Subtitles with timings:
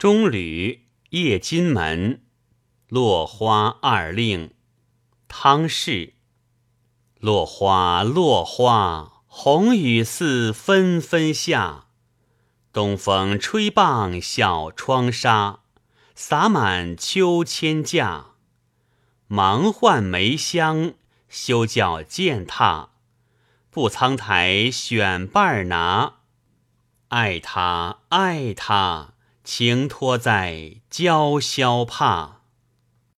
[0.00, 2.22] 中吕夜金门，
[2.88, 4.54] 落花二令。
[5.28, 6.14] 汤氏。
[7.18, 11.88] 落花落花，红雨似纷纷下。
[12.72, 15.60] 东风吹棒小窗纱，
[16.14, 18.28] 洒满秋千架。
[19.26, 20.94] 忙换梅香，
[21.28, 22.92] 休教践踏。
[23.68, 26.20] 步苍苔选瓣拿。
[27.08, 29.09] 爱他爱他，
[29.44, 32.39] 情托在鲛绡帕。